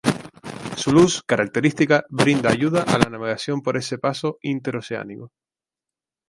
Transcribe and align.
Su 0.77 0.91
luz 0.91 1.21
característica 1.21 2.05
brinda 2.09 2.49
ayuda 2.49 2.81
a 2.81 2.97
la 2.97 3.07
navegación 3.11 3.61
por 3.61 3.77
ese 3.77 3.99
paso 3.99 4.39
interoceánico. 4.41 5.31